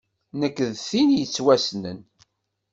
[0.39, 1.99] Nekk d tin yettwassnen.